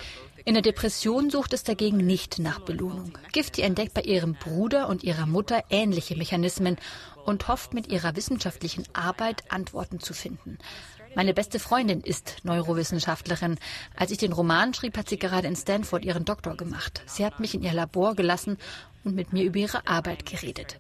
In 0.45 0.55
der 0.55 0.63
Depression 0.63 1.31
sucht 1.31 1.53
es 1.53 1.63
dagegen 1.63 1.99
nicht 1.99 2.41
nach 2.41 2.61
Belohnung. 2.61 3.17
Gifty 3.31 3.63
entdeckt 3.63 3.95
bei 3.95 4.03
ihrem 4.03 4.35
Bruder 4.35 4.89
und 4.89 5.05
ihrer 5.05 5.27
Mutter 5.27 5.63
ähnliche 5.71 6.17
Mechanismen 6.17 6.77
und 7.25 7.47
hofft 7.47 7.75
mit 7.75 7.89
ihrer 7.89 8.17
wissenschaftlichen 8.17 8.85
Arbeit 8.93 9.45
Antworten 9.51 10.01
zu 10.01 10.15
finden. 10.15 10.59
Meine 11.15 11.35
beste 11.35 11.61
Freundin 11.61 12.01
ist 12.01 12.39
Neurowissenschaftlerin. 12.43 13.59
Als 13.95 14.11
ich 14.11 14.19
den 14.19 14.33
Roman 14.33 14.75
schrieb, 14.75 14.97
hat 14.97 15.09
sie 15.09 15.19
gerade 15.19 15.47
in 15.47 15.55
Stanford 15.55 16.05
ihren 16.05 16.25
Doktor 16.25 16.57
gemacht. 16.57 17.03
Sie 17.07 17.25
hat 17.25 17.39
mich 17.39 17.55
in 17.55 17.63
ihr 17.63 17.75
Labor 17.75 18.17
gelassen 18.17 18.57
und 19.05 19.15
mit 19.15 19.33
mir 19.33 19.45
über 19.45 19.59
ihre 19.59 19.87
Arbeit 19.87 20.27
geredet. 20.27 20.79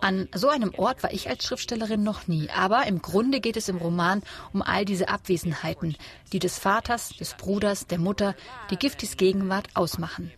An 0.00 0.28
so 0.32 0.48
einem 0.48 0.72
Ort 0.76 1.02
war 1.02 1.12
ich 1.12 1.28
als 1.28 1.44
Schriftstellerin 1.44 2.02
noch 2.02 2.28
nie, 2.28 2.48
aber 2.50 2.86
im 2.86 3.02
Grunde 3.02 3.40
geht 3.40 3.56
es 3.56 3.68
im 3.68 3.78
Roman 3.78 4.22
um 4.52 4.62
all 4.62 4.84
diese 4.84 5.08
Abwesenheiten, 5.08 5.96
die 6.32 6.38
des 6.38 6.58
Vaters, 6.58 7.10
des 7.10 7.34
Bruders, 7.34 7.86
der 7.86 7.98
Mutter, 7.98 8.36
die 8.70 8.76
Giftis 8.76 9.16
Gegenwart 9.16 9.68
ausmachen. 9.74 10.30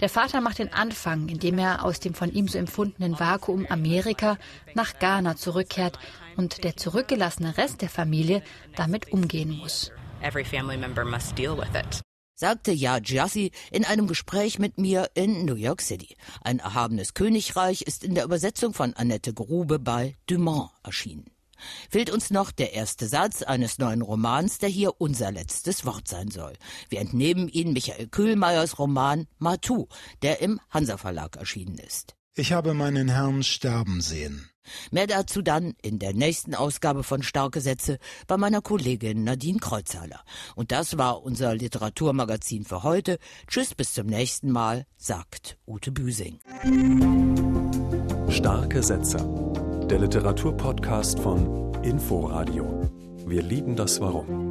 Der 0.00 0.08
Vater 0.08 0.40
macht 0.40 0.58
den 0.58 0.72
Anfang, 0.72 1.28
indem 1.28 1.58
er 1.58 1.84
aus 1.84 2.00
dem 2.00 2.14
von 2.14 2.32
ihm 2.32 2.48
so 2.48 2.58
empfundenen 2.58 3.18
Vakuum 3.18 3.66
Amerika 3.70 4.36
nach 4.74 4.98
Ghana 4.98 5.36
zurückkehrt 5.36 5.98
und 6.36 6.64
der 6.64 6.76
zurückgelassene 6.76 7.56
Rest 7.56 7.80
der 7.82 7.88
Familie 7.90 8.42
damit 8.76 9.12
umgehen 9.12 9.56
muss. 9.56 9.92
Every 10.22 10.44
family 10.44 10.76
member 10.76 11.04
must 11.04 11.38
deal 11.38 11.56
with 11.56 11.74
it 11.74 12.02
sagte 12.40 12.72
Ja 12.72 12.98
Jassi 12.98 13.52
in 13.70 13.84
einem 13.84 14.06
Gespräch 14.06 14.58
mit 14.58 14.78
mir 14.78 15.10
in 15.14 15.44
New 15.44 15.56
York 15.56 15.82
City. 15.82 16.16
Ein 16.40 16.58
erhabenes 16.58 17.12
Königreich 17.12 17.82
ist 17.82 18.02
in 18.02 18.14
der 18.14 18.24
Übersetzung 18.24 18.72
von 18.72 18.94
Annette 18.94 19.34
Grube 19.34 19.78
bei 19.78 20.16
Dumont 20.26 20.70
erschienen. 20.82 21.26
Fehlt 21.90 22.08
uns 22.08 22.30
noch 22.30 22.50
der 22.50 22.72
erste 22.72 23.06
Satz 23.06 23.42
eines 23.42 23.76
neuen 23.78 24.00
Romans, 24.00 24.56
der 24.56 24.70
hier 24.70 24.98
unser 24.98 25.30
letztes 25.30 25.84
Wort 25.84 26.08
sein 26.08 26.30
soll. 26.30 26.54
Wir 26.88 27.00
entnehmen 27.00 27.48
ihn 27.48 27.74
Michael 27.74 28.08
Kühlmeiers 28.08 28.78
Roman 28.78 29.26
Matu, 29.38 29.86
der 30.22 30.40
im 30.40 30.58
Hansa 30.70 30.96
Verlag 30.96 31.36
erschienen 31.36 31.76
ist. 31.76 32.16
Ich 32.34 32.52
habe 32.54 32.72
meinen 32.72 33.10
Herrn 33.10 33.42
sterben 33.42 34.00
sehen. 34.00 34.48
Mehr 34.90 35.06
dazu 35.06 35.42
dann 35.42 35.74
in 35.82 35.98
der 35.98 36.14
nächsten 36.14 36.54
Ausgabe 36.54 37.02
von 37.02 37.22
Starke 37.22 37.60
Sätze 37.60 37.98
bei 38.26 38.36
meiner 38.36 38.60
Kollegin 38.60 39.24
Nadine 39.24 39.58
Kreuzhaler. 39.58 40.20
Und 40.56 40.72
das 40.72 40.98
war 40.98 41.22
unser 41.22 41.54
Literaturmagazin 41.54 42.64
für 42.64 42.82
heute. 42.82 43.18
Tschüss, 43.46 43.74
bis 43.74 43.94
zum 43.94 44.06
nächsten 44.06 44.50
Mal, 44.50 44.86
sagt 44.96 45.58
Ute 45.66 45.92
Büsing. 45.92 46.40
Starke 48.28 48.82
Sätze. 48.82 49.18
Der 49.90 49.98
Literaturpodcast 49.98 51.18
von 51.18 51.74
Inforadio. 51.82 52.90
Wir 53.26 53.42
lieben 53.42 53.76
das 53.76 54.00
Warum. 54.00 54.49